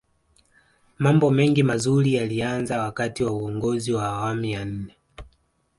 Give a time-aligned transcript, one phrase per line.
[0.99, 4.95] mambo mengi mazuri yalianza wakati wa uongozi wa awamu ya nne